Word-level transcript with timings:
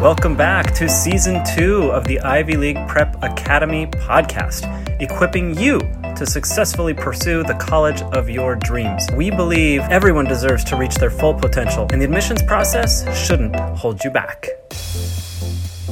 Welcome 0.00 0.36
back 0.36 0.74
to 0.74 0.88
season 0.88 1.42
two 1.56 1.90
of 1.90 2.06
the 2.06 2.20
Ivy 2.20 2.56
League 2.56 2.78
Prep 2.86 3.20
Academy 3.20 3.88
podcast, 3.88 4.62
equipping 5.00 5.58
you 5.58 5.80
to 6.14 6.24
successfully 6.24 6.94
pursue 6.94 7.42
the 7.42 7.54
college 7.54 8.02
of 8.02 8.30
your 8.30 8.54
dreams. 8.54 9.08
We 9.16 9.32
believe 9.32 9.80
everyone 9.90 10.26
deserves 10.26 10.62
to 10.66 10.76
reach 10.76 10.94
their 10.94 11.10
full 11.10 11.34
potential, 11.34 11.88
and 11.90 12.00
the 12.00 12.04
admissions 12.04 12.44
process 12.44 13.02
shouldn't 13.26 13.56
hold 13.56 14.04
you 14.04 14.10
back. 14.12 14.46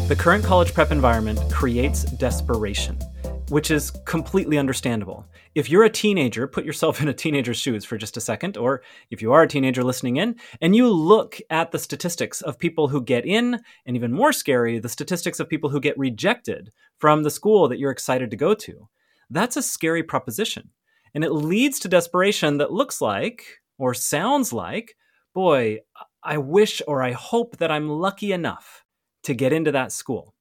The 0.06 0.16
current 0.16 0.44
college 0.44 0.72
prep 0.72 0.92
environment 0.92 1.40
creates 1.50 2.04
desperation, 2.04 3.00
which 3.48 3.70
is 3.70 3.92
completely 4.04 4.58
understandable. 4.58 5.24
If 5.54 5.70
you're 5.70 5.84
a 5.84 5.90
teenager, 5.90 6.46
put 6.46 6.64
yourself 6.64 7.00
in 7.02 7.08
a 7.08 7.14
teenager's 7.14 7.58
shoes 7.58 7.84
for 7.84 7.96
just 7.96 8.16
a 8.16 8.20
second, 8.20 8.56
or 8.56 8.82
if 9.10 9.22
you 9.22 9.32
are 9.32 9.42
a 9.42 9.48
teenager 9.48 9.84
listening 9.84 10.16
in, 10.16 10.36
and 10.60 10.74
you 10.74 10.88
look 10.88 11.38
at 11.50 11.70
the 11.70 11.78
statistics 11.78 12.42
of 12.42 12.58
people 12.58 12.88
who 12.88 13.02
get 13.02 13.24
in, 13.24 13.60
and 13.86 13.96
even 13.96 14.12
more 14.12 14.32
scary, 14.32 14.78
the 14.78 14.88
statistics 14.88 15.40
of 15.40 15.48
people 15.48 15.70
who 15.70 15.80
get 15.80 15.98
rejected 15.98 16.72
from 16.98 17.22
the 17.22 17.30
school 17.30 17.68
that 17.68 17.78
you're 17.78 17.90
excited 17.90 18.30
to 18.30 18.36
go 18.36 18.54
to, 18.54 18.88
that's 19.30 19.56
a 19.56 19.62
scary 19.62 20.02
proposition. 20.02 20.70
And 21.14 21.24
it 21.24 21.32
leads 21.32 21.78
to 21.80 21.88
desperation 21.88 22.58
that 22.58 22.72
looks 22.72 23.00
like, 23.00 23.44
or 23.78 23.94
sounds 23.94 24.52
like, 24.52 24.96
boy, 25.34 25.78
I 26.22 26.38
wish 26.38 26.82
or 26.86 27.02
I 27.02 27.12
hope 27.12 27.58
that 27.58 27.70
I'm 27.70 27.88
lucky 27.88 28.32
enough 28.32 28.84
to 29.22 29.34
get 29.34 29.52
into 29.52 29.72
that 29.72 29.92
school 29.92 30.34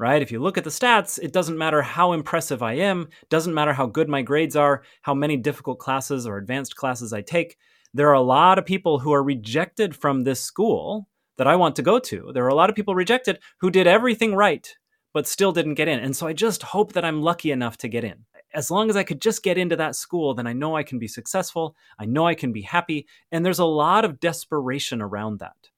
right 0.00 0.22
if 0.22 0.32
you 0.32 0.40
look 0.40 0.56
at 0.56 0.64
the 0.64 0.70
stats 0.70 1.18
it 1.22 1.32
doesn't 1.32 1.58
matter 1.58 1.82
how 1.82 2.12
impressive 2.12 2.62
i 2.62 2.72
am 2.72 3.06
doesn't 3.28 3.54
matter 3.54 3.74
how 3.74 3.86
good 3.86 4.08
my 4.08 4.22
grades 4.22 4.56
are 4.56 4.82
how 5.02 5.12
many 5.12 5.36
difficult 5.36 5.78
classes 5.78 6.26
or 6.26 6.38
advanced 6.38 6.74
classes 6.74 7.12
i 7.12 7.20
take 7.20 7.58
there 7.92 8.08
are 8.08 8.14
a 8.14 8.20
lot 8.20 8.58
of 8.58 8.64
people 8.64 8.98
who 8.98 9.12
are 9.12 9.22
rejected 9.22 9.94
from 9.94 10.24
this 10.24 10.42
school 10.42 11.06
that 11.36 11.46
i 11.46 11.54
want 11.54 11.76
to 11.76 11.82
go 11.82 11.98
to 11.98 12.30
there 12.32 12.44
are 12.44 12.48
a 12.48 12.54
lot 12.54 12.70
of 12.70 12.76
people 12.76 12.94
rejected 12.94 13.38
who 13.60 13.70
did 13.70 13.86
everything 13.86 14.34
right 14.34 14.74
but 15.12 15.28
still 15.28 15.52
didn't 15.52 15.74
get 15.74 15.88
in 15.88 16.00
and 16.00 16.16
so 16.16 16.26
i 16.26 16.32
just 16.32 16.62
hope 16.62 16.94
that 16.94 17.04
i'm 17.04 17.20
lucky 17.20 17.50
enough 17.50 17.76
to 17.76 17.86
get 17.86 18.02
in 18.02 18.24
as 18.52 18.70
long 18.70 18.90
as 18.90 18.96
I 18.96 19.04
could 19.04 19.20
just 19.20 19.44
get 19.44 19.58
into 19.58 19.76
that 19.76 19.94
school, 19.94 20.34
then 20.34 20.48
I 20.48 20.52
know 20.52 20.76
I 20.76 20.82
can 20.82 20.98
be 20.98 21.06
successful. 21.06 21.76
I 22.00 22.04
know 22.04 22.26
I 22.26 22.34
can 22.34 22.52
be 22.52 22.62
happy. 22.62 23.06
And 23.30 23.46
there's 23.46 23.60
a 23.60 23.64
lot 23.64 24.04
of 24.04 24.18
desperation 24.18 25.00
around 25.00 25.38
that. 25.38 25.69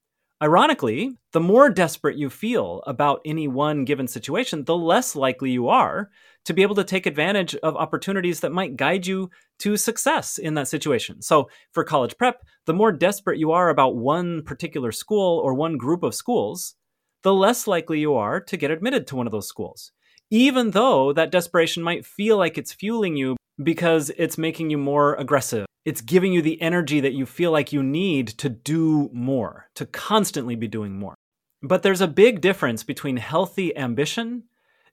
Ironically, 0.42 1.16
the 1.30 1.38
more 1.38 1.70
desperate 1.70 2.16
you 2.16 2.28
feel 2.28 2.82
about 2.84 3.20
any 3.24 3.46
one 3.46 3.84
given 3.84 4.08
situation, 4.08 4.64
the 4.64 4.76
less 4.76 5.14
likely 5.14 5.52
you 5.52 5.68
are 5.68 6.10
to 6.46 6.52
be 6.52 6.62
able 6.62 6.74
to 6.74 6.82
take 6.82 7.06
advantage 7.06 7.54
of 7.62 7.76
opportunities 7.76 8.40
that 8.40 8.50
might 8.50 8.74
guide 8.74 9.06
you 9.06 9.30
to 9.60 9.76
success 9.76 10.38
in 10.38 10.54
that 10.54 10.66
situation. 10.66 11.22
So, 11.22 11.48
for 11.70 11.84
college 11.84 12.18
prep, 12.18 12.42
the 12.66 12.74
more 12.74 12.90
desperate 12.90 13.38
you 13.38 13.52
are 13.52 13.68
about 13.68 13.94
one 13.94 14.42
particular 14.42 14.90
school 14.90 15.38
or 15.38 15.54
one 15.54 15.76
group 15.76 16.02
of 16.02 16.12
schools, 16.12 16.74
the 17.22 17.32
less 17.32 17.68
likely 17.68 18.00
you 18.00 18.14
are 18.16 18.40
to 18.40 18.56
get 18.56 18.72
admitted 18.72 19.06
to 19.06 19.16
one 19.16 19.28
of 19.28 19.32
those 19.32 19.46
schools. 19.46 19.92
Even 20.28 20.72
though 20.72 21.12
that 21.12 21.30
desperation 21.30 21.84
might 21.84 22.04
feel 22.04 22.36
like 22.36 22.58
it's 22.58 22.72
fueling 22.72 23.16
you 23.16 23.36
because 23.62 24.10
it's 24.18 24.36
making 24.36 24.70
you 24.70 24.78
more 24.78 25.14
aggressive 25.14 25.66
it's 25.84 26.00
giving 26.00 26.32
you 26.32 26.42
the 26.42 26.60
energy 26.62 27.00
that 27.00 27.12
you 27.12 27.26
feel 27.26 27.50
like 27.50 27.72
you 27.72 27.82
need 27.82 28.28
to 28.28 28.48
do 28.48 29.10
more, 29.12 29.68
to 29.74 29.86
constantly 29.86 30.54
be 30.54 30.68
doing 30.68 30.98
more. 30.98 31.14
But 31.62 31.82
there's 31.82 32.00
a 32.00 32.08
big 32.08 32.40
difference 32.40 32.82
between 32.82 33.16
healthy 33.16 33.76
ambition 33.76 34.44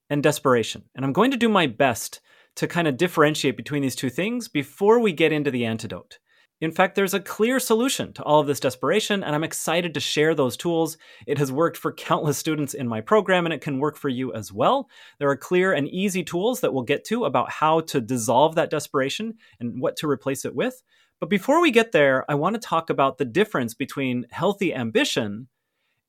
and 0.09 0.23
desperation. 0.23 0.83
And 0.95 1.05
I'm 1.05 1.13
going 1.13 1.31
to 1.31 1.37
do 1.37 1.49
my 1.49 1.67
best 1.67 2.21
to 2.55 2.67
kind 2.67 2.87
of 2.87 2.97
differentiate 2.97 3.57
between 3.57 3.81
these 3.81 3.95
two 3.95 4.09
things 4.09 4.47
before 4.47 4.99
we 4.99 5.13
get 5.13 5.31
into 5.31 5.51
the 5.51 5.65
antidote. 5.65 6.19
In 6.61 6.71
fact, 6.71 6.95
there's 6.95 7.13
a 7.13 7.21
clear 7.21 7.57
solution 7.57 8.11
to 8.13 8.23
all 8.23 8.41
of 8.41 8.47
this 8.47 8.59
desperation, 8.59 9.23
and 9.23 9.33
I'm 9.33 9.45
excited 9.45 9.93
to 9.93 10.01
share 10.01 10.35
those 10.35 10.57
tools. 10.57 10.97
It 11.25 11.37
has 11.37 11.53
worked 11.53 11.77
for 11.77 11.93
countless 11.93 12.37
students 12.37 12.73
in 12.73 12.85
my 12.85 12.99
program, 12.99 13.45
and 13.45 13.53
it 13.53 13.61
can 13.61 13.79
work 13.79 13.95
for 13.95 14.09
you 14.09 14.33
as 14.33 14.51
well. 14.51 14.89
There 15.19 15.29
are 15.29 15.37
clear 15.37 15.71
and 15.71 15.87
easy 15.87 16.21
tools 16.21 16.59
that 16.59 16.73
we'll 16.73 16.83
get 16.83 17.05
to 17.05 17.23
about 17.23 17.49
how 17.49 17.79
to 17.81 18.01
dissolve 18.01 18.55
that 18.55 18.69
desperation 18.69 19.35
and 19.61 19.81
what 19.81 19.95
to 19.97 20.09
replace 20.09 20.43
it 20.43 20.53
with. 20.53 20.83
But 21.21 21.29
before 21.29 21.61
we 21.61 21.71
get 21.71 21.93
there, 21.93 22.29
I 22.29 22.35
want 22.35 22.55
to 22.55 22.61
talk 22.61 22.89
about 22.89 23.17
the 23.17 23.25
difference 23.25 23.73
between 23.73 24.25
healthy 24.29 24.73
ambition 24.73 25.47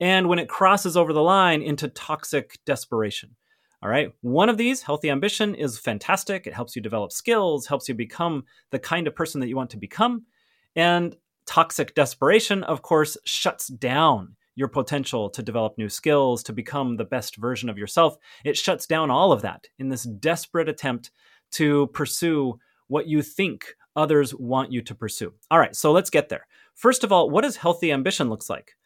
and 0.01 0.29
when 0.29 0.39
it 0.41 0.49
crosses 0.49 0.97
over 0.97 1.13
the 1.13 1.23
line 1.23 1.63
into 1.63 1.89
toxic 1.89 2.59
desperation. 2.65 3.37
All 3.83 3.89
right. 3.89 4.13
One 4.21 4.49
of 4.49 4.59
these, 4.59 4.83
healthy 4.83 5.11
ambition, 5.11 5.55
is 5.55 5.79
fantastic. 5.79 6.47
It 6.47 6.55
helps 6.55 6.77
you 6.77 6.83
develop 6.83 7.13
skills, 7.13 7.67
helps 7.67 7.89
you 7.89 7.95
become 7.95 8.45
the 8.71 8.79
kind 8.79 9.07
of 9.07 9.15
person 9.15 9.41
that 9.41 9.49
you 9.49 9.57
want 9.57 9.71
to 9.71 9.79
become. 9.79 10.27
And 10.77 11.17
toxic 11.47 11.95
desperation, 11.95 12.63
of 12.65 12.83
course, 12.83 13.17
shuts 13.25 13.69
down 13.69 14.37
your 14.55 14.69
potential 14.69 15.31
to 15.31 15.43
develop 15.43 15.79
new 15.79 15.89
skills, 15.89 16.43
to 16.43 16.53
become 16.53 16.97
the 16.97 17.05
best 17.05 17.37
version 17.37 17.69
of 17.69 17.79
yourself. 17.79 18.17
It 18.45 18.57
shuts 18.57 18.87
down 18.87 19.11
all 19.11 19.33
of 19.33 19.43
that 19.43 19.67
in 19.79 19.89
this 19.89 20.05
desperate 20.05 20.69
attempt 20.69 21.11
to 21.53 21.87
pursue 21.89 22.59
what 22.89 23.07
you 23.07 23.23
think 23.23 23.75
others 23.97 24.35
want 24.35 24.73
you 24.73 24.83
to 24.83 24.95
pursue. 24.95 25.33
All 25.51 25.59
right, 25.59 25.75
so 25.75 25.93
let's 25.93 26.11
get 26.11 26.29
there. 26.29 26.47
First 26.75 27.05
of 27.05 27.13
all, 27.13 27.31
what 27.31 27.43
does 27.43 27.57
healthy 27.57 27.93
ambition 27.93 28.29
looks 28.29 28.51
like? 28.51 28.77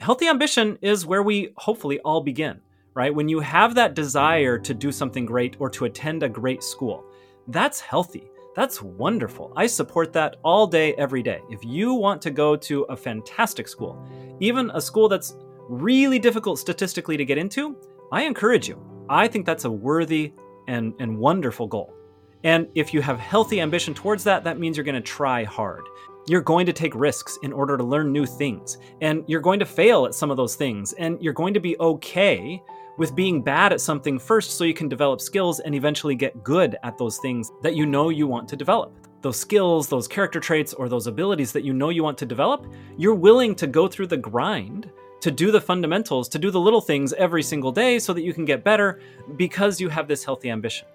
Healthy 0.00 0.28
ambition 0.28 0.78
is 0.80 1.06
where 1.06 1.22
we 1.22 1.52
hopefully 1.56 1.98
all 2.00 2.20
begin, 2.20 2.60
right? 2.94 3.14
When 3.14 3.28
you 3.28 3.40
have 3.40 3.74
that 3.74 3.94
desire 3.94 4.58
to 4.58 4.74
do 4.74 4.92
something 4.92 5.26
great 5.26 5.56
or 5.58 5.68
to 5.70 5.84
attend 5.84 6.22
a 6.22 6.28
great 6.28 6.62
school, 6.62 7.04
that's 7.48 7.80
healthy. 7.80 8.30
That's 8.58 8.82
wonderful. 8.82 9.52
I 9.54 9.68
support 9.68 10.12
that 10.14 10.34
all 10.42 10.66
day, 10.66 10.92
every 10.94 11.22
day. 11.22 11.40
If 11.48 11.64
you 11.64 11.94
want 11.94 12.20
to 12.22 12.32
go 12.32 12.56
to 12.56 12.82
a 12.88 12.96
fantastic 12.96 13.68
school, 13.68 14.04
even 14.40 14.72
a 14.74 14.80
school 14.80 15.08
that's 15.08 15.36
really 15.68 16.18
difficult 16.18 16.58
statistically 16.58 17.16
to 17.16 17.24
get 17.24 17.38
into, 17.38 17.76
I 18.10 18.24
encourage 18.24 18.66
you. 18.66 18.84
I 19.08 19.28
think 19.28 19.46
that's 19.46 19.64
a 19.64 19.70
worthy 19.70 20.32
and, 20.66 20.92
and 20.98 21.16
wonderful 21.16 21.68
goal. 21.68 21.94
And 22.42 22.66
if 22.74 22.92
you 22.92 23.00
have 23.00 23.20
healthy 23.20 23.60
ambition 23.60 23.94
towards 23.94 24.24
that, 24.24 24.42
that 24.42 24.58
means 24.58 24.76
you're 24.76 24.82
going 24.82 24.96
to 24.96 25.00
try 25.00 25.44
hard. 25.44 25.84
You're 26.26 26.40
going 26.40 26.66
to 26.66 26.72
take 26.72 26.96
risks 26.96 27.38
in 27.44 27.52
order 27.52 27.76
to 27.76 27.84
learn 27.84 28.10
new 28.10 28.26
things. 28.26 28.76
And 29.00 29.22
you're 29.28 29.40
going 29.40 29.60
to 29.60 29.66
fail 29.66 30.04
at 30.04 30.16
some 30.16 30.32
of 30.32 30.36
those 30.36 30.56
things. 30.56 30.94
And 30.94 31.22
you're 31.22 31.32
going 31.32 31.54
to 31.54 31.60
be 31.60 31.78
okay 31.78 32.60
with 32.98 33.14
being 33.14 33.40
bad 33.40 33.72
at 33.72 33.80
something 33.80 34.18
first 34.18 34.58
so 34.58 34.64
you 34.64 34.74
can 34.74 34.88
develop 34.88 35.20
skills 35.20 35.60
and 35.60 35.74
eventually 35.74 36.14
get 36.14 36.44
good 36.44 36.76
at 36.82 36.98
those 36.98 37.16
things 37.18 37.50
that 37.62 37.74
you 37.74 37.86
know 37.86 38.10
you 38.10 38.26
want 38.26 38.48
to 38.48 38.56
develop. 38.56 38.92
Those 39.22 39.38
skills, 39.38 39.88
those 39.88 40.06
character 40.06 40.40
traits, 40.40 40.74
or 40.74 40.88
those 40.88 41.06
abilities 41.06 41.52
that 41.52 41.64
you 41.64 41.72
know 41.72 41.88
you 41.88 42.02
want 42.02 42.18
to 42.18 42.26
develop, 42.26 42.66
you're 42.96 43.14
willing 43.14 43.54
to 43.54 43.66
go 43.66 43.88
through 43.88 44.08
the 44.08 44.16
grind 44.16 44.90
to 45.20 45.30
do 45.30 45.50
the 45.50 45.60
fundamentals, 45.60 46.28
to 46.28 46.38
do 46.38 46.50
the 46.50 46.60
little 46.60 46.80
things 46.80 47.12
every 47.14 47.42
single 47.42 47.72
day 47.72 47.98
so 47.98 48.12
that 48.12 48.22
you 48.22 48.32
can 48.32 48.44
get 48.44 48.62
better 48.62 49.00
because 49.36 49.80
you 49.80 49.88
have 49.88 50.06
this 50.06 50.24
healthy 50.24 50.50
ambition. 50.50 50.86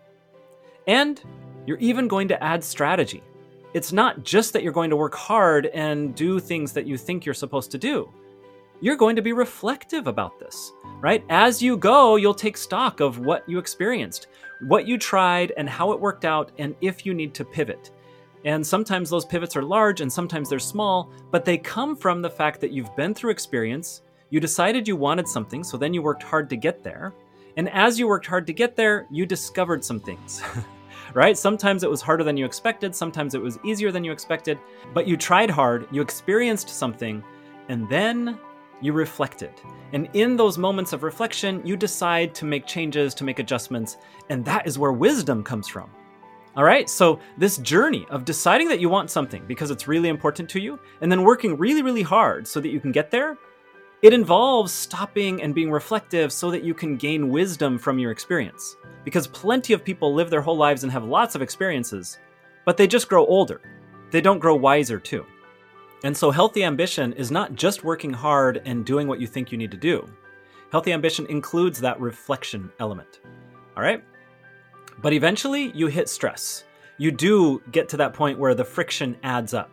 And 0.87 1.21
you're 1.65 1.77
even 1.77 2.07
going 2.07 2.27
to 2.29 2.43
add 2.43 2.63
strategy. 2.63 3.23
It's 3.73 3.91
not 3.91 4.23
just 4.23 4.53
that 4.53 4.63
you're 4.63 4.71
going 4.71 4.89
to 4.89 4.95
work 4.95 5.15
hard 5.15 5.65
and 5.67 6.13
do 6.15 6.39
things 6.39 6.73
that 6.73 6.85
you 6.85 6.97
think 6.97 7.25
you're 7.25 7.33
supposed 7.33 7.71
to 7.71 7.77
do 7.77 8.09
you're 8.83 8.97
going 8.97 9.15
to 9.15 9.21
be 9.21 9.31
reflective 9.31 10.07
about 10.07 10.37
this, 10.39 10.73
right? 10.99 11.23
As 11.29 11.61
you 11.61 11.77
go, 11.77 12.17
you'll 12.17 12.33
take 12.33 12.57
stock 12.57 12.99
of 12.99 13.17
what 13.17 13.47
you 13.47 13.57
experienced, 13.57 14.27
what 14.59 14.85
you 14.85 14.97
tried, 14.97 15.53
and 15.55 15.69
how 15.69 15.93
it 15.93 15.99
worked 16.01 16.25
out, 16.25 16.51
and 16.59 16.75
if 16.81 17.05
you 17.05 17.13
need 17.13 17.33
to 17.35 17.45
pivot. 17.45 17.91
And 18.43 18.67
sometimes 18.67 19.09
those 19.09 19.23
pivots 19.23 19.55
are 19.55 19.63
large 19.63 20.01
and 20.01 20.11
sometimes 20.11 20.49
they're 20.49 20.59
small, 20.59 21.09
but 21.31 21.45
they 21.45 21.57
come 21.57 21.95
from 21.95 22.21
the 22.21 22.29
fact 22.29 22.59
that 22.59 22.71
you've 22.71 22.93
been 22.97 23.13
through 23.13 23.31
experience, 23.31 24.01
you 24.31 24.41
decided 24.41 24.85
you 24.85 24.97
wanted 24.97 25.29
something, 25.29 25.63
so 25.63 25.77
then 25.77 25.93
you 25.93 26.01
worked 26.01 26.23
hard 26.23 26.49
to 26.49 26.57
get 26.57 26.83
there. 26.83 27.13
And 27.55 27.69
as 27.69 27.97
you 27.97 28.09
worked 28.09 28.27
hard 28.27 28.45
to 28.47 28.53
get 28.53 28.75
there, 28.75 29.07
you 29.09 29.25
discovered 29.25 29.85
some 29.85 30.01
things. 30.01 30.41
right? 31.13 31.37
Sometimes 31.37 31.83
it 31.83 31.89
was 31.89 32.01
harder 32.01 32.25
than 32.25 32.35
you 32.35 32.43
expected, 32.43 32.93
sometimes 32.93 33.33
it 33.33 33.41
was 33.41 33.57
easier 33.63 33.93
than 33.93 34.03
you 34.03 34.11
expected, 34.11 34.59
but 34.93 35.07
you 35.07 35.15
tried 35.15 35.49
hard, 35.49 35.87
you 35.89 36.01
experienced 36.01 36.67
something, 36.67 37.23
and 37.69 37.87
then 37.87 38.37
you 38.81 38.93
reflected. 38.93 39.53
And 39.93 40.09
in 40.13 40.35
those 40.35 40.57
moments 40.57 40.93
of 40.93 41.03
reflection, 41.03 41.65
you 41.65 41.77
decide 41.77 42.33
to 42.35 42.45
make 42.45 42.65
changes, 42.65 43.13
to 43.15 43.23
make 43.23 43.39
adjustments, 43.39 43.97
and 44.29 44.43
that 44.45 44.67
is 44.67 44.79
where 44.79 44.91
wisdom 44.91 45.43
comes 45.43 45.67
from. 45.67 45.89
All 46.55 46.63
right, 46.63 46.89
so 46.89 47.19
this 47.37 47.57
journey 47.57 48.05
of 48.09 48.25
deciding 48.25 48.67
that 48.69 48.79
you 48.79 48.87
want 48.87 49.09
something 49.09 49.43
because 49.47 49.71
it's 49.71 49.87
really 49.87 50.09
important 50.09 50.49
to 50.49 50.59
you, 50.59 50.79
and 51.01 51.11
then 51.11 51.23
working 51.23 51.57
really, 51.57 51.81
really 51.81 52.03
hard 52.03 52.47
so 52.47 52.59
that 52.59 52.69
you 52.69 52.79
can 52.79 52.91
get 52.91 53.09
there, 53.09 53.37
it 54.03 54.13
involves 54.13 54.73
stopping 54.73 55.41
and 55.41 55.55
being 55.55 55.71
reflective 55.71 56.31
so 56.31 56.51
that 56.51 56.63
you 56.63 56.73
can 56.73 56.97
gain 56.97 57.29
wisdom 57.29 57.79
from 57.79 57.97
your 57.97 58.11
experience. 58.11 58.75
Because 59.03 59.27
plenty 59.27 59.73
of 59.73 59.83
people 59.83 60.13
live 60.13 60.29
their 60.29 60.41
whole 60.41 60.57
lives 60.57 60.83
and 60.83 60.91
have 60.91 61.05
lots 61.05 61.35
of 61.35 61.41
experiences, 61.41 62.19
but 62.65 62.77
they 62.77 62.85
just 62.85 63.09
grow 63.09 63.25
older. 63.25 63.61
They 64.11 64.21
don't 64.21 64.39
grow 64.39 64.55
wiser, 64.55 64.99
too. 64.99 65.25
And 66.03 66.15
so, 66.15 66.31
healthy 66.31 66.65
ambition 66.65 67.13
is 67.13 67.31
not 67.31 67.55
just 67.55 67.83
working 67.85 68.11
hard 68.11 68.61
and 68.65 68.85
doing 68.85 69.07
what 69.07 69.21
you 69.21 69.27
think 69.27 69.51
you 69.51 69.57
need 69.57 69.71
to 69.71 69.77
do. 69.77 70.07
Healthy 70.71 70.91
ambition 70.91 71.25
includes 71.27 71.79
that 71.79 71.99
reflection 71.99 72.71
element. 72.79 73.21
All 73.77 73.83
right? 73.83 74.03
But 75.01 75.13
eventually, 75.13 75.71
you 75.73 75.87
hit 75.87 76.09
stress. 76.09 76.65
You 76.97 77.11
do 77.11 77.61
get 77.71 77.87
to 77.89 77.97
that 77.97 78.13
point 78.13 78.37
where 78.37 78.53
the 78.53 78.65
friction 78.65 79.15
adds 79.23 79.53
up 79.53 79.71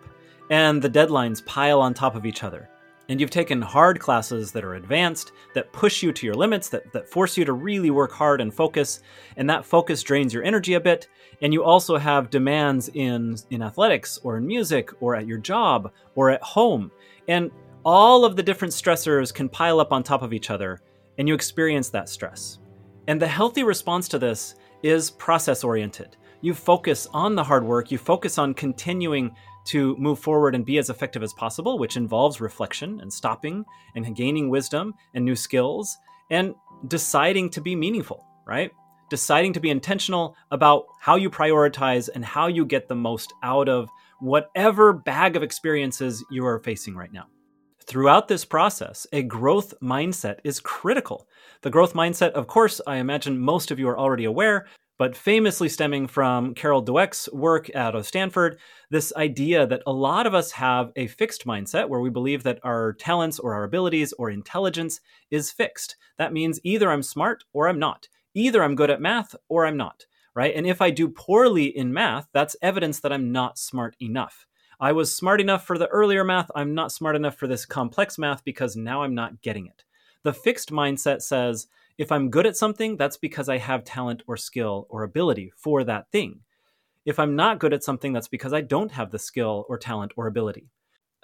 and 0.50 0.80
the 0.80 0.90
deadlines 0.90 1.44
pile 1.44 1.80
on 1.80 1.94
top 1.94 2.14
of 2.14 2.26
each 2.26 2.42
other. 2.42 2.68
And 3.10 3.20
you've 3.20 3.28
taken 3.28 3.60
hard 3.60 3.98
classes 3.98 4.52
that 4.52 4.64
are 4.64 4.76
advanced, 4.76 5.32
that 5.52 5.72
push 5.72 6.00
you 6.00 6.12
to 6.12 6.24
your 6.24 6.34
limits, 6.36 6.68
that, 6.68 6.92
that 6.92 7.08
force 7.08 7.36
you 7.36 7.44
to 7.44 7.52
really 7.52 7.90
work 7.90 8.12
hard 8.12 8.40
and 8.40 8.54
focus, 8.54 9.00
and 9.36 9.50
that 9.50 9.66
focus 9.66 10.00
drains 10.04 10.32
your 10.32 10.44
energy 10.44 10.74
a 10.74 10.80
bit, 10.80 11.08
and 11.42 11.52
you 11.52 11.64
also 11.64 11.96
have 11.96 12.30
demands 12.30 12.88
in, 12.94 13.36
in 13.50 13.62
athletics 13.62 14.20
or 14.22 14.36
in 14.36 14.46
music 14.46 14.90
or 15.00 15.16
at 15.16 15.26
your 15.26 15.38
job 15.38 15.92
or 16.14 16.30
at 16.30 16.40
home, 16.40 16.88
and 17.26 17.50
all 17.84 18.24
of 18.24 18.36
the 18.36 18.44
different 18.44 18.72
stressors 18.72 19.34
can 19.34 19.48
pile 19.48 19.80
up 19.80 19.92
on 19.92 20.04
top 20.04 20.22
of 20.22 20.32
each 20.32 20.48
other, 20.48 20.80
and 21.18 21.26
you 21.26 21.34
experience 21.34 21.88
that 21.88 22.08
stress. 22.08 22.60
And 23.08 23.20
the 23.20 23.26
healthy 23.26 23.64
response 23.64 24.06
to 24.10 24.20
this 24.20 24.54
is 24.84 25.10
process 25.10 25.64
oriented. 25.64 26.16
You 26.42 26.54
focus 26.54 27.08
on 27.12 27.34
the 27.34 27.42
hard 27.42 27.64
work, 27.64 27.90
you 27.90 27.98
focus 27.98 28.38
on 28.38 28.54
continuing 28.54 29.34
to 29.66 29.96
move 29.96 30.18
forward 30.18 30.54
and 30.54 30.64
be 30.64 30.78
as 30.78 30.90
effective 30.90 31.22
as 31.22 31.32
possible, 31.32 31.78
which 31.78 31.96
involves 31.96 32.40
reflection 32.40 33.00
and 33.00 33.12
stopping 33.12 33.64
and 33.94 34.16
gaining 34.16 34.48
wisdom 34.48 34.94
and 35.14 35.24
new 35.24 35.36
skills 35.36 35.96
and 36.30 36.54
deciding 36.88 37.50
to 37.50 37.60
be 37.60 37.76
meaningful, 37.76 38.24
right? 38.46 38.70
Deciding 39.10 39.52
to 39.52 39.60
be 39.60 39.70
intentional 39.70 40.36
about 40.50 40.86
how 41.00 41.16
you 41.16 41.28
prioritize 41.28 42.08
and 42.14 42.24
how 42.24 42.46
you 42.46 42.64
get 42.64 42.88
the 42.88 42.94
most 42.94 43.32
out 43.42 43.68
of 43.68 43.88
whatever 44.20 44.92
bag 44.92 45.36
of 45.36 45.42
experiences 45.42 46.24
you 46.30 46.44
are 46.46 46.60
facing 46.60 46.94
right 46.94 47.12
now. 47.12 47.26
Throughout 47.86 48.28
this 48.28 48.44
process, 48.44 49.06
a 49.12 49.22
growth 49.22 49.74
mindset 49.82 50.38
is 50.44 50.60
critical. 50.60 51.26
The 51.62 51.70
growth 51.70 51.94
mindset, 51.94 52.30
of 52.32 52.46
course, 52.46 52.80
I 52.86 52.96
imagine 52.96 53.38
most 53.38 53.70
of 53.70 53.80
you 53.80 53.88
are 53.88 53.98
already 53.98 54.26
aware, 54.26 54.66
but 55.00 55.16
famously 55.16 55.66
stemming 55.66 56.06
from 56.06 56.52
Carol 56.52 56.84
Dweck's 56.84 57.26
work 57.32 57.74
out 57.74 57.94
of 57.94 58.06
Stanford, 58.06 58.58
this 58.90 59.14
idea 59.16 59.66
that 59.66 59.82
a 59.86 59.92
lot 59.94 60.26
of 60.26 60.34
us 60.34 60.52
have 60.52 60.92
a 60.94 61.06
fixed 61.06 61.46
mindset 61.46 61.88
where 61.88 62.00
we 62.00 62.10
believe 62.10 62.42
that 62.42 62.60
our 62.64 62.92
talents 62.92 63.38
or 63.38 63.54
our 63.54 63.64
abilities 63.64 64.12
or 64.18 64.28
intelligence 64.28 65.00
is 65.30 65.50
fixed. 65.50 65.96
That 66.18 66.34
means 66.34 66.60
either 66.64 66.90
I'm 66.90 67.02
smart 67.02 67.44
or 67.54 67.66
I'm 67.66 67.78
not. 67.78 68.08
Either 68.34 68.62
I'm 68.62 68.74
good 68.74 68.90
at 68.90 69.00
math 69.00 69.34
or 69.48 69.64
I'm 69.64 69.78
not, 69.78 70.04
right? 70.34 70.54
And 70.54 70.66
if 70.66 70.82
I 70.82 70.90
do 70.90 71.08
poorly 71.08 71.74
in 71.74 71.94
math, 71.94 72.28
that's 72.34 72.54
evidence 72.60 73.00
that 73.00 73.10
I'm 73.10 73.32
not 73.32 73.56
smart 73.56 73.96
enough. 74.02 74.46
I 74.78 74.92
was 74.92 75.16
smart 75.16 75.40
enough 75.40 75.66
for 75.66 75.78
the 75.78 75.88
earlier 75.88 76.24
math, 76.24 76.50
I'm 76.54 76.74
not 76.74 76.92
smart 76.92 77.16
enough 77.16 77.36
for 77.36 77.46
this 77.46 77.64
complex 77.64 78.18
math 78.18 78.44
because 78.44 78.76
now 78.76 79.02
I'm 79.02 79.14
not 79.14 79.40
getting 79.40 79.66
it. 79.66 79.82
The 80.24 80.34
fixed 80.34 80.70
mindset 80.70 81.22
says, 81.22 81.68
if 82.00 82.10
I'm 82.10 82.30
good 82.30 82.46
at 82.46 82.56
something, 82.56 82.96
that's 82.96 83.18
because 83.18 83.50
I 83.50 83.58
have 83.58 83.84
talent 83.84 84.22
or 84.26 84.38
skill 84.38 84.86
or 84.88 85.02
ability 85.02 85.52
for 85.54 85.84
that 85.84 86.10
thing. 86.10 86.40
If 87.04 87.18
I'm 87.18 87.36
not 87.36 87.58
good 87.58 87.74
at 87.74 87.84
something, 87.84 88.14
that's 88.14 88.26
because 88.26 88.54
I 88.54 88.62
don't 88.62 88.92
have 88.92 89.10
the 89.10 89.18
skill 89.18 89.66
or 89.68 89.76
talent 89.76 90.12
or 90.16 90.26
ability. 90.26 90.70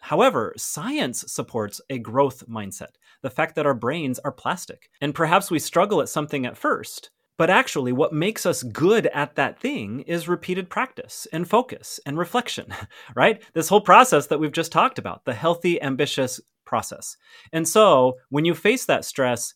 However, 0.03 0.53
science 0.59 1.25
supports 1.33 1.81
a 1.89 1.99
growth 1.99 2.47
mindset, 2.47 2.91
the 3.23 3.31
fact 3.31 3.55
that 3.55 3.65
our 3.65 3.73
brains 3.73 4.19
are 4.19 4.31
plastic. 4.31 4.91
And 5.01 5.15
perhaps 5.15 5.51
we 5.51 5.59
struggle 5.59 6.03
at 6.03 6.11
something 6.11 6.45
at 6.45 6.59
first, 6.59 7.09
but 7.39 7.49
actually, 7.49 7.93
what 7.93 8.13
makes 8.13 8.45
us 8.45 8.63
good 8.63 9.07
at 9.07 9.35
that 9.37 9.59
thing 9.59 10.01
is 10.01 10.29
repeated 10.29 10.69
practice 10.69 11.27
and 11.33 11.49
focus 11.49 11.99
and 12.05 12.19
reflection, 12.19 12.67
right? 13.17 13.43
This 13.55 13.71
whole 13.71 13.81
process 13.81 14.27
that 14.27 14.41
we've 14.41 14.53
just 14.53 14.73
talked 14.73 14.99
about, 14.99 15.25
the 15.25 15.33
healthy, 15.33 15.81
ambitious 15.81 16.39
process. 16.67 17.17
And 17.51 17.67
so, 17.67 18.19
when 18.29 18.45
you 18.45 18.55
face 18.55 18.85
that 18.85 19.07
stress, 19.07 19.55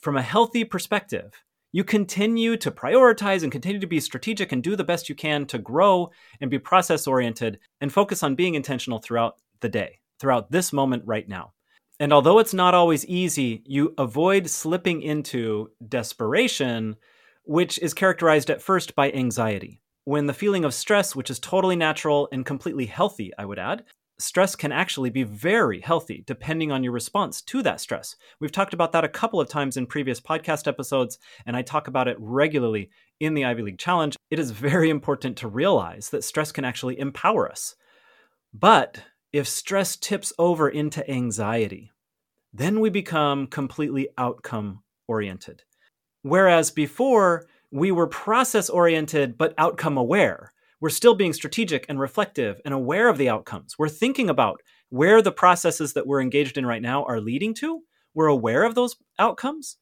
from 0.00 0.16
a 0.16 0.22
healthy 0.22 0.64
perspective, 0.64 1.32
you 1.72 1.84
continue 1.84 2.56
to 2.56 2.70
prioritize 2.70 3.42
and 3.42 3.52
continue 3.52 3.80
to 3.80 3.86
be 3.86 4.00
strategic 4.00 4.50
and 4.50 4.62
do 4.62 4.74
the 4.74 4.84
best 4.84 5.08
you 5.08 5.14
can 5.14 5.46
to 5.46 5.58
grow 5.58 6.10
and 6.40 6.50
be 6.50 6.58
process 6.58 7.06
oriented 7.06 7.60
and 7.80 7.92
focus 7.92 8.22
on 8.22 8.34
being 8.34 8.54
intentional 8.54 8.98
throughout 8.98 9.36
the 9.60 9.68
day, 9.68 10.00
throughout 10.18 10.50
this 10.50 10.72
moment 10.72 11.04
right 11.06 11.28
now. 11.28 11.52
And 12.00 12.12
although 12.12 12.38
it's 12.38 12.54
not 12.54 12.74
always 12.74 13.06
easy, 13.06 13.62
you 13.66 13.94
avoid 13.98 14.48
slipping 14.48 15.02
into 15.02 15.70
desperation, 15.86 16.96
which 17.44 17.78
is 17.78 17.94
characterized 17.94 18.50
at 18.50 18.62
first 18.62 18.94
by 18.96 19.12
anxiety. 19.12 19.82
When 20.06 20.26
the 20.26 20.34
feeling 20.34 20.64
of 20.64 20.74
stress, 20.74 21.14
which 21.14 21.30
is 21.30 21.38
totally 21.38 21.76
natural 21.76 22.28
and 22.32 22.44
completely 22.44 22.86
healthy, 22.86 23.32
I 23.38 23.44
would 23.44 23.58
add, 23.58 23.84
stress 24.20 24.56
can 24.56 24.72
actually 24.72 25.10
be 25.10 25.22
very 25.22 25.80
healthy 25.80 26.22
depending 26.26 26.70
on 26.70 26.82
your 26.84 26.92
response 26.92 27.40
to 27.42 27.62
that 27.62 27.80
stress. 27.80 28.16
We've 28.40 28.52
talked 28.52 28.74
about 28.74 28.92
that 28.92 29.04
a 29.04 29.08
couple 29.08 29.40
of 29.40 29.48
times 29.48 29.76
in 29.76 29.86
previous 29.86 30.20
podcast 30.20 30.66
episodes, 30.66 31.18
and 31.46 31.56
I 31.56 31.62
talk 31.62 31.88
about 31.88 32.08
it 32.08 32.16
regularly 32.18 32.90
in 33.18 33.34
the 33.34 33.44
Ivy 33.44 33.62
League 33.62 33.78
Challenge. 33.78 34.16
It 34.30 34.38
is 34.38 34.50
very 34.50 34.90
important 34.90 35.36
to 35.38 35.48
realize 35.48 36.10
that 36.10 36.24
stress 36.24 36.52
can 36.52 36.64
actually 36.64 36.98
empower 36.98 37.50
us. 37.50 37.74
But 38.52 39.02
if 39.32 39.48
stress 39.48 39.96
tips 39.96 40.32
over 40.38 40.68
into 40.68 41.08
anxiety, 41.10 41.92
then 42.52 42.80
we 42.80 42.90
become 42.90 43.46
completely 43.46 44.08
outcome 44.18 44.82
oriented. 45.06 45.62
Whereas 46.22 46.70
before, 46.70 47.46
we 47.70 47.92
were 47.92 48.08
process 48.08 48.68
oriented 48.68 49.38
but 49.38 49.54
outcome 49.56 49.96
aware 49.96 50.52
we're 50.80 50.88
still 50.88 51.14
being 51.14 51.32
strategic 51.32 51.86
and 51.88 52.00
reflective 52.00 52.60
and 52.64 52.72
aware 52.72 53.08
of 53.08 53.18
the 53.18 53.28
outcomes. 53.28 53.74
We're 53.78 53.88
thinking 53.88 54.30
about 54.30 54.62
where 54.88 55.22
the 55.22 55.32
processes 55.32 55.92
that 55.92 56.06
we're 56.06 56.22
engaged 56.22 56.56
in 56.58 56.66
right 56.66 56.82
now 56.82 57.04
are 57.04 57.20
leading 57.20 57.54
to. 57.54 57.80
We're 58.14 58.26
aware 58.26 58.64
of 58.64 58.74
those 58.74 58.96
outcomes. 59.18 59.76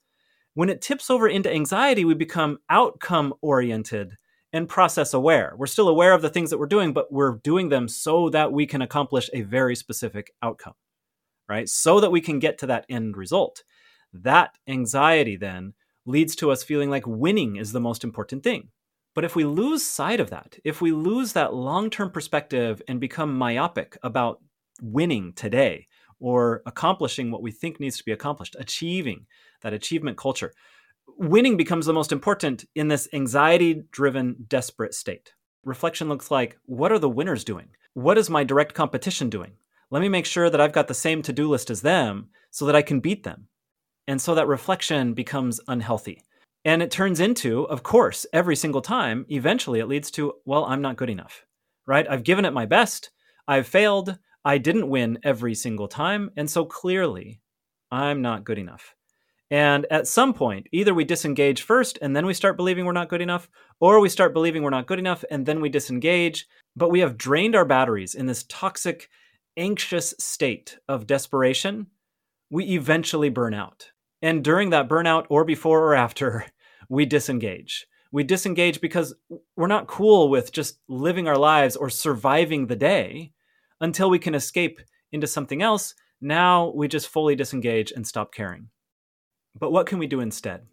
When 0.54 0.68
it 0.68 0.82
tips 0.82 1.08
over 1.08 1.28
into 1.28 1.52
anxiety, 1.52 2.04
we 2.04 2.14
become 2.14 2.58
outcome 2.68 3.32
oriented 3.42 4.16
and 4.52 4.68
process 4.68 5.14
aware. 5.14 5.54
We're 5.56 5.66
still 5.66 5.88
aware 5.88 6.12
of 6.14 6.22
the 6.22 6.30
things 6.30 6.50
that 6.50 6.58
we're 6.58 6.66
doing, 6.66 6.92
but 6.92 7.12
we're 7.12 7.38
doing 7.44 7.68
them 7.68 7.86
so 7.86 8.28
that 8.30 8.50
we 8.50 8.66
can 8.66 8.82
accomplish 8.82 9.30
a 9.32 9.42
very 9.42 9.76
specific 9.76 10.32
outcome, 10.42 10.74
right? 11.48 11.68
So 11.68 12.00
that 12.00 12.10
we 12.10 12.20
can 12.20 12.38
get 12.38 12.58
to 12.58 12.66
that 12.66 12.86
end 12.88 13.16
result. 13.16 13.62
That 14.12 14.56
anxiety 14.66 15.36
then 15.36 15.74
leads 16.06 16.34
to 16.36 16.50
us 16.50 16.62
feeling 16.62 16.90
like 16.90 17.06
winning 17.06 17.56
is 17.56 17.72
the 17.72 17.80
most 17.80 18.02
important 18.02 18.42
thing. 18.42 18.70
But 19.14 19.24
if 19.24 19.34
we 19.34 19.44
lose 19.44 19.84
sight 19.84 20.20
of 20.20 20.30
that, 20.30 20.56
if 20.64 20.80
we 20.80 20.92
lose 20.92 21.32
that 21.32 21.54
long 21.54 21.90
term 21.90 22.10
perspective 22.10 22.80
and 22.88 23.00
become 23.00 23.36
myopic 23.36 23.98
about 24.02 24.40
winning 24.80 25.32
today 25.34 25.88
or 26.20 26.62
accomplishing 26.66 27.30
what 27.30 27.42
we 27.42 27.50
think 27.50 27.80
needs 27.80 27.96
to 27.98 28.04
be 28.04 28.12
accomplished, 28.12 28.56
achieving 28.58 29.26
that 29.62 29.72
achievement 29.72 30.16
culture, 30.16 30.52
winning 31.16 31.56
becomes 31.56 31.86
the 31.86 31.92
most 31.92 32.12
important 32.12 32.64
in 32.74 32.88
this 32.88 33.08
anxiety 33.12 33.82
driven, 33.90 34.36
desperate 34.46 34.94
state. 34.94 35.32
Reflection 35.64 36.08
looks 36.08 36.30
like 36.30 36.56
what 36.66 36.92
are 36.92 36.98
the 36.98 37.08
winners 37.08 37.44
doing? 37.44 37.68
What 37.94 38.18
is 38.18 38.30
my 38.30 38.44
direct 38.44 38.74
competition 38.74 39.28
doing? 39.28 39.52
Let 39.90 40.00
me 40.02 40.08
make 40.08 40.26
sure 40.26 40.50
that 40.50 40.60
I've 40.60 40.72
got 40.72 40.88
the 40.88 40.94
same 40.94 41.22
to 41.22 41.32
do 41.32 41.48
list 41.48 41.70
as 41.70 41.80
them 41.82 42.28
so 42.50 42.66
that 42.66 42.76
I 42.76 42.82
can 42.82 43.00
beat 43.00 43.24
them. 43.24 43.48
And 44.06 44.20
so 44.20 44.34
that 44.34 44.46
reflection 44.46 45.14
becomes 45.14 45.60
unhealthy. 45.68 46.22
And 46.64 46.82
it 46.82 46.90
turns 46.90 47.20
into, 47.20 47.62
of 47.68 47.82
course, 47.82 48.26
every 48.32 48.56
single 48.56 48.82
time, 48.82 49.24
eventually 49.30 49.80
it 49.80 49.86
leads 49.86 50.10
to, 50.12 50.34
well, 50.44 50.64
I'm 50.64 50.82
not 50.82 50.96
good 50.96 51.10
enough, 51.10 51.44
right? 51.86 52.08
I've 52.08 52.24
given 52.24 52.44
it 52.44 52.52
my 52.52 52.66
best. 52.66 53.10
I've 53.46 53.66
failed. 53.66 54.18
I 54.44 54.58
didn't 54.58 54.88
win 54.88 55.18
every 55.22 55.54
single 55.54 55.88
time. 55.88 56.30
And 56.36 56.50
so 56.50 56.64
clearly, 56.64 57.40
I'm 57.90 58.22
not 58.22 58.44
good 58.44 58.58
enough. 58.58 58.94
And 59.50 59.86
at 59.90 60.06
some 60.06 60.34
point, 60.34 60.66
either 60.72 60.92
we 60.92 61.04
disengage 61.04 61.62
first 61.62 61.98
and 62.02 62.14
then 62.14 62.26
we 62.26 62.34
start 62.34 62.56
believing 62.56 62.84
we're 62.84 62.92
not 62.92 63.08
good 63.08 63.22
enough, 63.22 63.48
or 63.80 63.98
we 63.98 64.10
start 64.10 64.34
believing 64.34 64.62
we're 64.62 64.70
not 64.70 64.86
good 64.86 64.98
enough 64.98 65.24
and 65.30 65.46
then 65.46 65.60
we 65.60 65.70
disengage. 65.70 66.46
But 66.76 66.90
we 66.90 67.00
have 67.00 67.16
drained 67.16 67.56
our 67.56 67.64
batteries 67.64 68.14
in 68.14 68.26
this 68.26 68.44
toxic, 68.44 69.08
anxious 69.56 70.14
state 70.18 70.78
of 70.86 71.06
desperation. 71.06 71.86
We 72.50 72.64
eventually 72.66 73.30
burn 73.30 73.54
out. 73.54 73.90
And 74.20 74.42
during 74.42 74.70
that 74.70 74.88
burnout, 74.88 75.26
or 75.28 75.44
before 75.44 75.84
or 75.84 75.94
after, 75.94 76.46
we 76.88 77.06
disengage. 77.06 77.86
We 78.10 78.24
disengage 78.24 78.80
because 78.80 79.14
we're 79.56 79.66
not 79.66 79.86
cool 79.86 80.30
with 80.30 80.52
just 80.52 80.78
living 80.88 81.28
our 81.28 81.36
lives 81.36 81.76
or 81.76 81.90
surviving 81.90 82.66
the 82.66 82.76
day 82.76 83.32
until 83.80 84.10
we 84.10 84.18
can 84.18 84.34
escape 84.34 84.80
into 85.12 85.26
something 85.26 85.62
else. 85.62 85.94
Now 86.20 86.72
we 86.74 86.88
just 86.88 87.08
fully 87.08 87.36
disengage 87.36 87.92
and 87.92 88.06
stop 88.06 88.32
caring. 88.32 88.70
But 89.58 89.72
what 89.72 89.86
can 89.86 89.98
we 89.98 90.06
do 90.06 90.20
instead? 90.20 90.66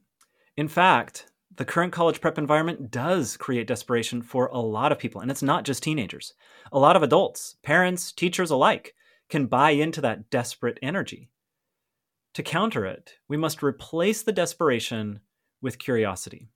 In 0.58 0.68
fact, 0.68 1.28
the 1.58 1.66
current 1.66 1.94
college 1.94 2.22
prep 2.22 2.38
environment 2.38 2.92
does 2.92 3.38
create 3.38 3.68
desperation 3.68 4.22
for 4.22 4.48
a 4.48 4.60
lot 4.60 4.92
of 4.92 5.00
people, 5.00 5.22
and 5.22 5.32
it's 5.32 5.44
not 5.44 5.64
just 5.64 5.84
teenagers. 5.84 6.34
A 6.72 6.80
lot 6.80 6.96
of 6.96 7.04
adults, 7.04 7.56
parents, 7.64 8.12
teachers 8.12 8.52
alike 8.52 8.94
can 9.30 9.46
buy 9.46 9.72
into 9.72 10.02
that 10.02 10.30
desperate 10.30 10.78
energy. 10.82 11.30
To 12.36 12.44
counter 12.44 12.86
it, 12.86 13.14
we 13.30 13.38
must 13.38 13.64
replace 13.64 14.24
the 14.24 14.34
desperation 14.34 15.22
with 15.62 15.80
curiosity. 15.80 16.50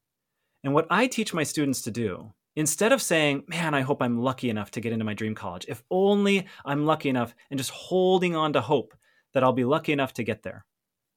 And 0.64 0.74
what 0.74 0.88
I 0.90 1.08
teach 1.08 1.34
my 1.34 1.44
students 1.44 1.82
to 1.84 1.92
do, 1.92 2.34
instead 2.58 2.92
of 2.92 3.02
saying, 3.02 3.46
man, 3.48 3.74
I 3.74 3.80
hope 3.80 4.02
I'm 4.02 4.20
lucky 4.20 4.50
enough 4.50 4.72
to 4.72 4.82
get 4.82 4.92
into 4.92 5.06
my 5.06 5.14
dream 5.14 5.36
college, 5.36 5.66
if 5.70 5.82
only 5.90 6.48
I'm 6.66 6.86
lucky 6.86 7.08
enough, 7.08 7.34
and 7.50 7.58
just 7.58 7.70
holding 7.72 8.36
on 8.36 8.52
to 8.54 8.62
hope 8.62 8.94
that 9.34 9.42
I'll 9.42 9.54
be 9.54 9.64
lucky 9.64 9.94
enough 9.94 10.14
to 10.16 10.24
get 10.24 10.44
there, 10.44 10.66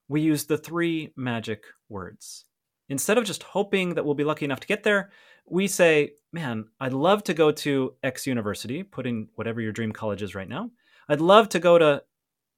we 0.07 0.21
use 0.21 0.45
the 0.45 0.59
three 0.59 1.13
magic 1.17 1.65
words. 1.89 2.45
Instead 2.89 3.19
of 3.19 3.25
just 3.25 3.43
hoping 3.43 3.95
that 3.95 4.05
we'll 4.05 4.15
be 4.15 4.23
lucky 4.23 4.45
enough 4.45 4.61
to 4.61 4.69
get 4.69 4.85
there, 4.85 5.11
we 5.45 5.67
say, 5.67 6.13
man, 6.33 6.67
I'd 6.79 6.93
love 6.93 7.25
to 7.25 7.35
go 7.35 7.51
to 7.51 7.95
X 8.05 8.29
university, 8.29 8.85
put 8.85 9.09
in 9.09 9.27
whatever 9.35 9.61
your 9.61 9.73
dream 9.73 9.91
college 9.91 10.23
is 10.23 10.37
right 10.37 10.49
now. 10.49 10.71
I'd 11.09 11.21
love 11.21 11.49
to 11.49 11.59
go 11.59 11.79
to 11.79 12.05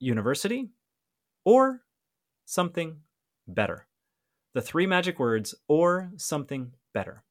university, 0.00 0.68
or 1.46 1.80
something 2.44 2.96
better. 3.46 3.86
The 4.54 4.62
three 4.62 4.86
magic 4.86 5.18
words, 5.18 5.54
or 5.68 6.10
something 6.16 6.72
better. 6.92 7.24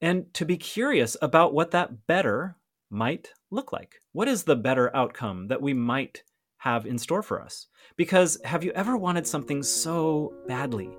And 0.00 0.32
to 0.34 0.44
be 0.44 0.56
curious 0.56 1.16
about 1.22 1.54
what 1.54 1.70
that 1.70 2.06
better 2.06 2.56
might 2.90 3.32
look 3.50 3.72
like. 3.72 3.96
What 4.12 4.28
is 4.28 4.42
the 4.42 4.56
better 4.56 4.94
outcome 4.94 5.48
that 5.48 5.62
we 5.62 5.72
might 5.72 6.22
have 6.58 6.86
in 6.86 6.98
store 6.98 7.22
for 7.22 7.40
us? 7.40 7.66
Because 7.96 8.38
have 8.44 8.62
you 8.62 8.72
ever 8.72 8.96
wanted 8.96 9.26
something 9.26 9.62
so 9.62 10.34
badly, 10.46 10.90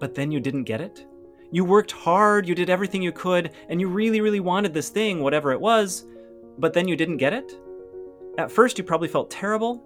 but 0.00 0.14
then 0.14 0.30
you 0.30 0.40
didn't 0.40 0.64
get 0.64 0.80
it? 0.80 1.06
You 1.50 1.64
worked 1.64 1.92
hard, 1.92 2.46
you 2.46 2.54
did 2.54 2.70
everything 2.70 3.02
you 3.02 3.12
could, 3.12 3.52
and 3.68 3.80
you 3.80 3.88
really, 3.88 4.20
really 4.20 4.40
wanted 4.40 4.74
this 4.74 4.90
thing, 4.90 5.20
whatever 5.20 5.50
it 5.52 5.60
was, 5.60 6.04
but 6.58 6.74
then 6.74 6.86
you 6.86 6.94
didn't 6.94 7.16
get 7.16 7.32
it? 7.32 7.58
At 8.36 8.52
first, 8.52 8.78
you 8.78 8.84
probably 8.84 9.08
felt 9.08 9.30
terrible, 9.30 9.82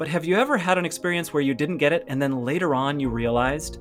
but 0.00 0.08
have 0.08 0.24
you 0.24 0.34
ever 0.34 0.56
had 0.56 0.78
an 0.78 0.86
experience 0.86 1.34
where 1.34 1.42
you 1.42 1.52
didn't 1.52 1.76
get 1.76 1.92
it 1.92 2.06
and 2.08 2.22
then 2.22 2.42
later 2.42 2.74
on 2.74 2.98
you 2.98 3.10
realized 3.10 3.80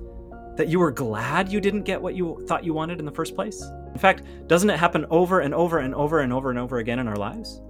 that 0.57 0.67
you 0.67 0.77
were 0.77 0.91
glad 0.91 1.49
you 1.49 1.61
didn't 1.61 1.83
get 1.83 2.01
what 2.01 2.13
you 2.13 2.43
thought 2.45 2.65
you 2.65 2.73
wanted 2.73 2.99
in 2.99 3.05
the 3.05 3.11
first 3.11 3.35
place? 3.35 3.63
In 3.93 3.97
fact, 3.97 4.23
doesn't 4.47 4.69
it 4.69 4.77
happen 4.77 5.05
over 5.11 5.39
and 5.39 5.53
over 5.53 5.79
and 5.79 5.95
over 5.95 6.19
and 6.19 6.33
over 6.33 6.49
and 6.49 6.59
over 6.59 6.79
again 6.79 6.99
in 6.99 7.07
our 7.07 7.15
lives? 7.15 7.61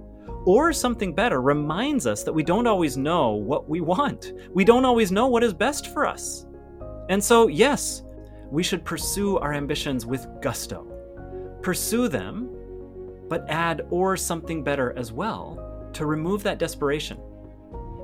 Or 0.46 0.72
something 0.72 1.14
better 1.14 1.40
reminds 1.40 2.08
us 2.08 2.24
that 2.24 2.32
we 2.32 2.42
don't 2.42 2.66
always 2.66 2.96
know 2.96 3.34
what 3.34 3.68
we 3.68 3.80
want. 3.80 4.32
We 4.52 4.64
don't 4.64 4.84
always 4.84 5.12
know 5.12 5.28
what 5.28 5.44
is 5.44 5.54
best 5.54 5.94
for 5.94 6.04
us. 6.04 6.44
And 7.08 7.22
so, 7.22 7.46
yes, 7.46 8.02
we 8.50 8.64
should 8.64 8.84
pursue 8.84 9.38
our 9.38 9.52
ambitions 9.52 10.06
with 10.06 10.26
gusto. 10.42 10.88
Pursue 11.62 12.08
them, 12.08 12.50
but 13.28 13.48
add 13.48 13.86
or 13.90 14.16
something 14.16 14.64
better 14.64 14.92
as 14.96 15.12
well 15.12 15.88
to 15.92 16.04
remove 16.04 16.42
that 16.42 16.58
desperation. 16.58 17.20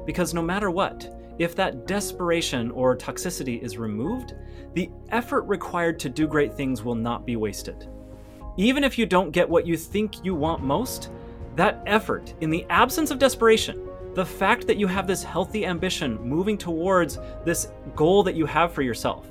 Because 0.06 0.32
no 0.32 0.40
matter 0.40 0.70
what, 0.70 1.12
if 1.38 1.54
that 1.56 1.86
desperation 1.86 2.70
or 2.70 2.96
toxicity 2.96 3.60
is 3.60 3.76
removed, 3.76 4.34
the 4.74 4.90
effort 5.10 5.42
required 5.42 5.98
to 6.00 6.08
do 6.08 6.26
great 6.26 6.54
things 6.54 6.82
will 6.82 6.94
not 6.94 7.26
be 7.26 7.36
wasted. 7.36 7.88
Even 8.56 8.84
if 8.84 8.96
you 8.96 9.04
don't 9.04 9.32
get 9.32 9.48
what 9.48 9.66
you 9.66 9.76
think 9.76 10.24
you 10.24 10.34
want 10.34 10.62
most, 10.62 11.10
that 11.56 11.82
effort, 11.86 12.34
in 12.40 12.50
the 12.50 12.64
absence 12.70 13.10
of 13.10 13.18
desperation, 13.18 13.86
the 14.14 14.24
fact 14.24 14.66
that 14.66 14.78
you 14.78 14.86
have 14.86 15.06
this 15.06 15.22
healthy 15.22 15.66
ambition 15.66 16.18
moving 16.22 16.56
towards 16.56 17.18
this 17.44 17.68
goal 17.94 18.22
that 18.22 18.34
you 18.34 18.46
have 18.46 18.72
for 18.72 18.80
yourself, 18.80 19.28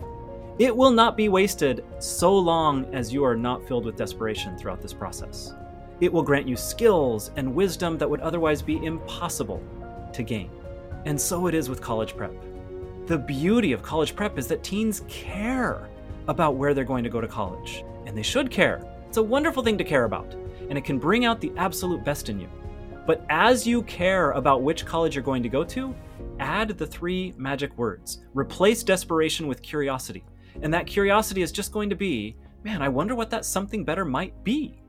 it 0.59 0.75
will 0.75 0.91
not 0.91 1.17
be 1.17 1.27
wasted 1.27 1.83
so 1.99 2.37
long 2.37 2.85
as 2.93 3.11
you 3.11 3.23
are 3.23 3.35
not 3.35 3.67
filled 3.67 3.85
with 3.85 3.95
desperation 3.95 4.57
throughout 4.57 4.81
this 4.81 4.93
process. 4.93 5.53
It 6.01 6.13
will 6.13 6.21
grant 6.23 6.47
you 6.47 6.55
skills 6.55 7.31
and 7.35 7.55
wisdom 7.55 7.97
that 7.97 8.09
would 8.09 8.21
otherwise 8.21 8.61
be 8.61 8.83
impossible 8.85 9.61
to 10.13 10.23
gain. 10.23 10.51
And 11.05 11.19
so 11.19 11.47
it 11.47 11.53
is 11.53 11.69
with 11.69 11.81
college 11.81 12.17
prep. 12.17 12.33
The 13.05 13.17
beauty 13.17 13.71
of 13.71 13.83
college 13.83 14.15
prep 14.15 14.37
is 14.37 14.47
that 14.47 14.63
teens 14.63 15.03
care 15.07 15.87
about 16.27 16.55
where 16.55 16.73
they're 16.73 16.83
going 16.83 17.03
to 17.03 17.09
go 17.09 17.21
to 17.21 17.27
college, 17.27 17.83
and 18.05 18.17
they 18.17 18.23
should 18.23 18.49
care. 18.49 18.83
It's 19.07 19.17
a 19.17 19.23
wonderful 19.23 19.63
thing 19.63 19.77
to 19.77 19.83
care 19.83 20.05
about, 20.05 20.33
and 20.69 20.77
it 20.77 20.83
can 20.83 20.97
bring 20.97 21.23
out 21.23 21.39
the 21.39 21.53
absolute 21.57 22.03
best 22.03 22.29
in 22.29 22.39
you. 22.39 22.49
But 23.05 23.23
as 23.29 23.67
you 23.67 23.83
care 23.83 24.31
about 24.31 24.63
which 24.63 24.85
college 24.85 25.15
you're 25.15 25.23
going 25.23 25.43
to 25.43 25.49
go 25.49 25.63
to, 25.63 25.95
add 26.39 26.69
the 26.69 26.87
three 26.87 27.33
magic 27.37 27.77
words. 27.77 28.23
Replace 28.33 28.83
desperation 28.83 29.47
with 29.47 29.61
curiosity. 29.61 30.23
And 30.63 30.73
that 30.73 30.87
curiosity 30.87 31.43
is 31.43 31.51
just 31.51 31.71
going 31.71 31.89
to 31.89 31.95
be 31.95 32.35
man, 32.65 32.81
I 32.81 32.89
wonder 32.89 33.13
what 33.13 33.29
that 33.29 33.45
something 33.45 33.85
better 33.85 34.03
might 34.03 34.43
be 34.43 34.81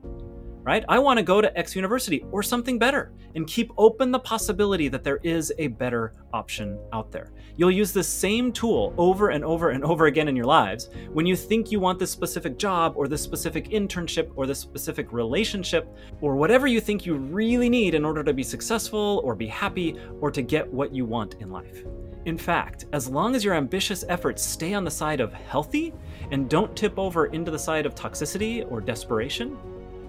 right? 0.67 0.83
I 0.89 0.99
want 0.99 1.17
to 1.17 1.23
go 1.23 1.39
to 1.39 1.57
X 1.57 1.77
university 1.77 2.25
or 2.29 2.43
something 2.43 2.77
better 2.77 3.13
and 3.35 3.47
keep 3.47 3.71
open 3.77 4.11
the 4.11 4.19
possibility 4.19 4.89
that 4.89 5.01
there 5.01 5.21
is 5.23 5.53
a 5.59 5.67
better 5.67 6.11
option 6.33 6.77
out 6.91 7.09
there. 7.09 7.31
You'll 7.55 7.71
use 7.71 7.93
the 7.93 8.03
same 8.03 8.51
tool 8.51 8.93
over 8.97 9.29
and 9.29 9.45
over 9.45 9.69
and 9.69 9.81
over 9.85 10.07
again 10.07 10.27
in 10.27 10.35
your 10.35 10.45
lives 10.45 10.89
when 11.13 11.25
you 11.25 11.37
think 11.37 11.71
you 11.71 11.79
want 11.79 11.99
this 11.99 12.11
specific 12.11 12.57
job 12.57 12.95
or 12.97 13.07
this 13.07 13.21
specific 13.21 13.69
internship 13.69 14.29
or 14.35 14.45
this 14.45 14.59
specific 14.59 15.13
relationship 15.13 15.87
or 16.19 16.35
whatever 16.35 16.67
you 16.67 16.81
think 16.81 17.05
you 17.05 17.15
really 17.15 17.69
need 17.69 17.95
in 17.95 18.03
order 18.03 18.21
to 18.21 18.33
be 18.33 18.43
successful 18.43 19.21
or 19.23 19.35
be 19.35 19.47
happy 19.47 19.95
or 20.19 20.29
to 20.29 20.41
get 20.41 20.67
what 20.67 20.93
you 20.93 21.05
want 21.05 21.35
in 21.35 21.49
life. 21.49 21.85
In 22.25 22.37
fact, 22.37 22.87
as 22.91 23.07
long 23.07 23.35
as 23.35 23.45
your 23.45 23.53
ambitious 23.53 24.03
efforts 24.09 24.43
stay 24.43 24.73
on 24.73 24.83
the 24.83 24.91
side 24.91 25.21
of 25.21 25.31
healthy 25.31 25.93
and 26.31 26.49
don't 26.49 26.75
tip 26.75 26.99
over 26.99 27.27
into 27.27 27.51
the 27.51 27.57
side 27.57 27.85
of 27.85 27.95
toxicity 27.95 28.69
or 28.69 28.81
desperation, 28.81 29.57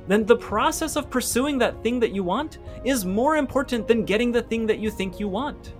then 0.08 0.24
the 0.24 0.36
process 0.36 0.96
of 0.96 1.10
pursuing 1.10 1.58
that 1.58 1.82
thing 1.82 2.00
that 2.00 2.12
you 2.12 2.24
want 2.24 2.58
is 2.84 3.04
more 3.04 3.36
important 3.36 3.86
than 3.86 4.04
getting 4.04 4.32
the 4.32 4.42
thing 4.42 4.66
that 4.66 4.78
you 4.78 4.90
think 4.90 5.20
you 5.20 5.28
want. 5.28 5.74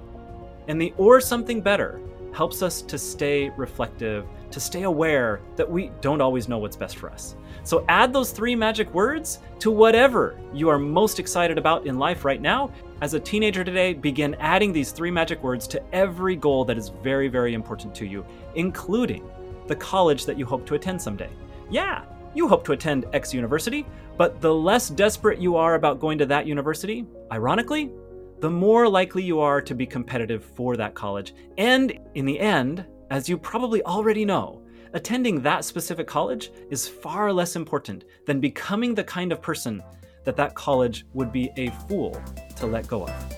And 0.68 0.80
the 0.80 0.92
or 0.98 1.20
something 1.20 1.60
better 1.62 2.00
helps 2.32 2.62
us 2.62 2.82
to 2.82 2.98
stay 2.98 3.50
reflective, 3.56 4.26
to 4.50 4.60
stay 4.60 4.82
aware 4.82 5.40
that 5.56 5.68
we 5.68 5.90
don't 6.00 6.20
always 6.20 6.46
know 6.46 6.58
what's 6.58 6.76
best 6.76 6.98
for 6.98 7.10
us. 7.10 7.36
So 7.64 7.84
add 7.88 8.12
those 8.12 8.30
three 8.30 8.54
magic 8.54 8.92
words 8.92 9.40
to 9.60 9.70
whatever 9.70 10.38
you 10.52 10.68
are 10.68 10.78
most 10.78 11.18
excited 11.18 11.58
about 11.58 11.86
in 11.86 11.98
life 11.98 12.24
right 12.24 12.40
now. 12.40 12.70
As 13.00 13.14
a 13.14 13.20
teenager 13.20 13.64
today, 13.64 13.94
begin 13.94 14.34
adding 14.40 14.72
these 14.72 14.92
three 14.92 15.10
magic 15.10 15.42
words 15.42 15.66
to 15.68 15.82
every 15.94 16.36
goal 16.36 16.64
that 16.66 16.76
is 16.78 16.90
very, 16.90 17.28
very 17.28 17.54
important 17.54 17.94
to 17.96 18.06
you, 18.06 18.24
including 18.54 19.28
the 19.66 19.76
college 19.76 20.26
that 20.26 20.38
you 20.38 20.44
hope 20.44 20.66
to 20.66 20.74
attend 20.74 21.00
someday. 21.00 21.30
Yeah, 21.70 22.04
you 22.34 22.46
hope 22.48 22.64
to 22.64 22.72
attend 22.72 23.06
X 23.12 23.34
university, 23.34 23.86
but 24.18 24.40
the 24.40 24.52
less 24.52 24.90
desperate 24.90 25.40
you 25.40 25.56
are 25.56 25.76
about 25.76 26.00
going 26.00 26.18
to 26.18 26.26
that 26.26 26.46
university, 26.46 27.06
ironically, 27.32 27.92
the 28.40 28.50
more 28.50 28.88
likely 28.88 29.22
you 29.22 29.40
are 29.40 29.62
to 29.62 29.74
be 29.74 29.86
competitive 29.86 30.44
for 30.44 30.76
that 30.76 30.94
college. 30.94 31.34
And 31.56 31.98
in 32.14 32.26
the 32.26 32.38
end, 32.38 32.84
as 33.10 33.28
you 33.28 33.38
probably 33.38 33.82
already 33.84 34.24
know, 34.24 34.62
attending 34.92 35.40
that 35.42 35.64
specific 35.64 36.06
college 36.06 36.50
is 36.68 36.88
far 36.88 37.32
less 37.32 37.54
important 37.56 38.04
than 38.26 38.40
becoming 38.40 38.94
the 38.94 39.04
kind 39.04 39.32
of 39.32 39.40
person 39.40 39.82
that 40.24 40.36
that 40.36 40.54
college 40.54 41.06
would 41.14 41.32
be 41.32 41.50
a 41.56 41.70
fool 41.88 42.20
to 42.56 42.66
let 42.66 42.86
go 42.88 43.06
of. 43.06 43.37